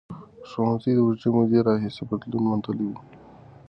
[0.49, 2.95] ښوونځي د اوږدې مودې راهیسې بدلون منلی و.